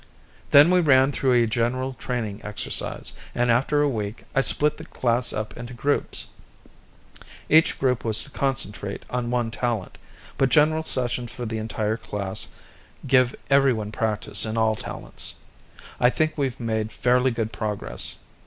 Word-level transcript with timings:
Then 0.49 0.71
we 0.71 0.79
ran 0.79 1.11
through 1.11 1.33
a 1.33 1.45
general 1.45 1.93
training 1.93 2.41
exercise, 2.43 3.13
and 3.35 3.51
after 3.51 3.83
a 3.83 3.87
week, 3.87 4.23
I 4.33 4.41
split 4.41 4.77
the 4.77 4.85
class 4.85 5.31
up 5.31 5.55
into 5.55 5.75
groups. 5.75 6.25
Each 7.49 7.77
group 7.77 8.03
was 8.03 8.23
to 8.23 8.31
concentrate 8.31 9.05
on 9.11 9.29
one 9.29 9.51
talent, 9.51 9.99
but 10.39 10.49
general 10.49 10.83
sessions 10.83 11.31
for 11.31 11.45
the 11.45 11.59
entire 11.59 11.97
class 11.97 12.47
give 13.05 13.35
everyone 13.51 13.91
practice 13.91 14.43
in 14.43 14.57
all 14.57 14.75
talents. 14.75 15.35
I 15.99 16.09
think 16.09 16.35
we've 16.35 16.59
made 16.59 16.91
fairly 16.91 17.29
good 17.29 17.53
progress. 17.53 18.15